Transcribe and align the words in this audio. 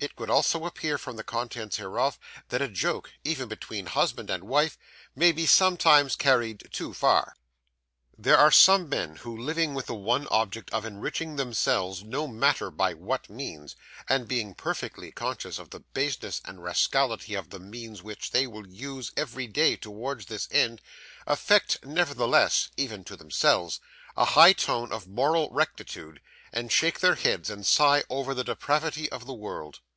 It 0.00 0.18
would 0.18 0.30
also 0.30 0.66
appear 0.66 0.98
from 0.98 1.14
the 1.14 1.22
Contents 1.22 1.76
hereof, 1.76 2.18
that 2.48 2.60
a 2.60 2.66
Joke, 2.66 3.12
even 3.22 3.46
between 3.46 3.86
Husband 3.86 4.30
and 4.30 4.42
Wife, 4.42 4.76
may 5.14 5.30
be 5.30 5.46
sometimes 5.46 6.16
carried 6.16 6.68
too 6.72 6.92
far 6.92 7.36
There 8.18 8.36
are 8.36 8.50
some 8.50 8.88
men 8.88 9.16
who, 9.16 9.36
living 9.36 9.74
with 9.74 9.86
the 9.86 9.94
one 9.94 10.26
object 10.28 10.70
of 10.72 10.84
enriching 10.84 11.36
themselves, 11.36 12.02
no 12.02 12.26
matter 12.26 12.68
by 12.72 12.94
what 12.94 13.30
means, 13.30 13.76
and 14.08 14.26
being 14.26 14.54
perfectly 14.56 15.12
conscious 15.12 15.56
of 15.60 15.70
the 15.70 15.78
baseness 15.80 16.40
and 16.44 16.64
rascality 16.64 17.34
of 17.34 17.50
the 17.50 17.60
means 17.60 18.02
which 18.02 18.32
they 18.32 18.48
will 18.48 18.66
use 18.66 19.12
every 19.16 19.46
day 19.46 19.76
towards 19.76 20.26
this 20.26 20.48
end, 20.50 20.82
affect 21.28 21.84
nevertheless 21.84 22.70
even 22.76 23.04
to 23.04 23.14
themselves 23.14 23.78
a 24.16 24.24
high 24.24 24.52
tone 24.52 24.90
of 24.90 25.06
moral 25.06 25.48
rectitude, 25.52 26.20
and 26.52 26.72
shake 26.72 26.98
their 26.98 27.14
heads 27.14 27.48
and 27.48 27.64
sigh 27.64 28.02
over 28.10 28.34
the 28.34 28.44
depravity 28.44 29.08
of 29.12 29.26
the 29.26 29.32
world. 29.32 29.78